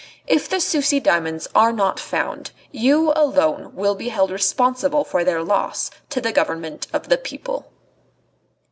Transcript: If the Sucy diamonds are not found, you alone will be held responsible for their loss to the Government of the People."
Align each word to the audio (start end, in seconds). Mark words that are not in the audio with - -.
If 0.25 0.49
the 0.49 0.59
Sucy 0.59 0.99
diamonds 0.99 1.47
are 1.53 1.71
not 1.71 1.99
found, 1.99 2.49
you 2.71 3.13
alone 3.15 3.75
will 3.75 3.93
be 3.93 4.09
held 4.09 4.31
responsible 4.31 5.03
for 5.03 5.23
their 5.23 5.43
loss 5.43 5.91
to 6.09 6.19
the 6.19 6.31
Government 6.31 6.87
of 6.91 7.07
the 7.07 7.19
People." 7.19 7.71